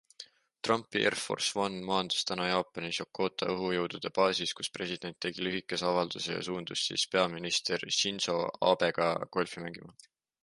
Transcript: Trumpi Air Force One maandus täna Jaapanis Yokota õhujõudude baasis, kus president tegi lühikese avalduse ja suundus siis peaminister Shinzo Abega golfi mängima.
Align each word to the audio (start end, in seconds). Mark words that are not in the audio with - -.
Trumpi 0.63 1.01
Air 1.07 1.15
Force 1.23 1.51
One 1.63 1.75
maandus 1.89 2.23
täna 2.29 2.47
Jaapanis 2.51 2.99
Yokota 3.01 3.49
õhujõudude 3.55 4.11
baasis, 4.15 4.53
kus 4.61 4.71
president 4.77 5.19
tegi 5.27 5.45
lühikese 5.49 5.87
avalduse 5.91 6.37
ja 6.37 6.41
suundus 6.49 6.85
siis 6.89 7.03
peaminister 7.17 7.85
Shinzo 7.99 8.39
Abega 8.71 9.11
golfi 9.37 9.63
mängima. 9.67 9.95